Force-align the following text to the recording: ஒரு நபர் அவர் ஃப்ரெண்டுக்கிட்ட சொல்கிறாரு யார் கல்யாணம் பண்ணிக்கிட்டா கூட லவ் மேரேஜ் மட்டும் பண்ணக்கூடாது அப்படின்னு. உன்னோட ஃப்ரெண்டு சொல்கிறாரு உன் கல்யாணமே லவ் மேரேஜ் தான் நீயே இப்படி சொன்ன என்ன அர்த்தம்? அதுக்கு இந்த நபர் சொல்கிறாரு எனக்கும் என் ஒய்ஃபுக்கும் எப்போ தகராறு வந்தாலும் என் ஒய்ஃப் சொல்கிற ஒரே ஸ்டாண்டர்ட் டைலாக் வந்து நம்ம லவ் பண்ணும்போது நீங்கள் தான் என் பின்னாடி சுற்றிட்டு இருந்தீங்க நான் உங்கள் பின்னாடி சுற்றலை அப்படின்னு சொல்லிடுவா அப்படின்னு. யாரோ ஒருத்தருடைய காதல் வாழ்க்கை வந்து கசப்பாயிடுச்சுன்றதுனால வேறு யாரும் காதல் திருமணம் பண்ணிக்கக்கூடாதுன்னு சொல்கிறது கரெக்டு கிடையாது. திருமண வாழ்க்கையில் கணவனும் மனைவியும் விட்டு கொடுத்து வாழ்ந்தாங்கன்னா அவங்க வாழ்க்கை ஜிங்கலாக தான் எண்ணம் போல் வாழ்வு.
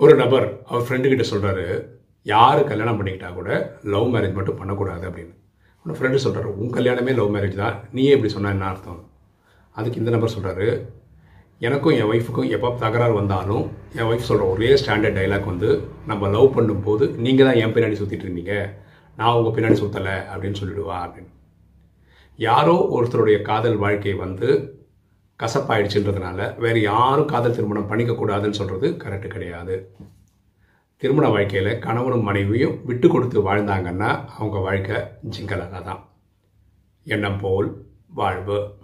ஒரு 0.00 0.14
நபர் 0.16 0.46
அவர் 0.68 0.84
ஃப்ரெண்டுக்கிட்ட 0.86 1.24
சொல்கிறாரு 1.30 1.66
யார் 2.26 2.58
கல்யாணம் 2.64 2.98
பண்ணிக்கிட்டா 2.98 3.28
கூட 3.34 3.50
லவ் 3.92 4.08
மேரேஜ் 4.14 4.34
மட்டும் 4.38 4.58
பண்ணக்கூடாது 4.58 5.04
அப்படின்னு. 5.08 5.32
உன்னோட 5.80 5.96
ஃப்ரெண்டு 5.98 6.18
சொல்கிறாரு 6.24 6.50
உன் 6.60 6.74
கல்யாணமே 6.76 7.12
லவ் 7.14 7.32
மேரேஜ் 7.36 7.54
தான் 7.54 7.76
நீயே 7.92 8.12
இப்படி 8.16 8.32
சொன்ன 8.32 8.50
என்ன 8.50 8.66
அர்த்தம்? 8.66 9.00
அதுக்கு 9.76 10.00
இந்த 10.00 10.10
நபர் 10.10 10.34
சொல்கிறாரு 10.36 10.68
எனக்கும் 11.60 11.92
என் 11.92 12.10
ஒய்ஃபுக்கும் 12.12 12.50
எப்போ 12.56 12.70
தகராறு 12.84 13.14
வந்தாலும் 13.14 13.64
என் 13.92 14.08
ஒய்ஃப் 14.10 14.28
சொல்கிற 14.30 14.48
ஒரே 14.48 14.70
ஸ்டாண்டர்ட் 14.82 15.18
டைலாக் 15.18 15.50
வந்து 15.52 15.70
நம்ம 16.06 16.28
லவ் 16.28 16.54
பண்ணும்போது 16.56 17.04
நீங்கள் 17.26 17.46
தான் 17.48 17.60
என் 17.62 17.74
பின்னாடி 17.76 17.98
சுற்றிட்டு 18.00 18.28
இருந்தீங்க 18.28 18.54
நான் 19.18 19.36
உங்கள் 19.38 19.54
பின்னாடி 19.56 19.78
சுற்றலை 19.82 20.16
அப்படின்னு 20.32 20.60
சொல்லிடுவா 20.60 20.98
அப்படின்னு. 21.06 21.32
யாரோ 22.38 22.76
ஒருத்தருடைய 22.96 23.42
காதல் 23.42 23.76
வாழ்க்கை 23.76 24.14
வந்து 24.14 24.48
கசப்பாயிடுச்சுன்றதுனால 25.38 26.58
வேறு 26.58 26.80
யாரும் 26.80 27.26
காதல் 27.26 27.54
திருமணம் 27.54 27.90
பண்ணிக்கக்கூடாதுன்னு 27.90 28.50
சொல்கிறது 28.50 28.90
கரெக்டு 28.90 29.26
கிடையாது. 29.26 29.94
திருமண 30.96 31.28
வாழ்க்கையில் 31.28 31.78
கணவனும் 31.78 32.22
மனைவியும் 32.22 32.78
விட்டு 32.84 33.08
கொடுத்து 33.08 33.52
வாழ்ந்தாங்கன்னா 33.52 34.24
அவங்க 34.38 34.58
வாழ்க்கை 34.58 34.96
ஜிங்கலாக 35.30 35.82
தான் 35.82 36.08
எண்ணம் 37.04 37.40
போல் 37.40 37.86
வாழ்வு. 38.14 38.76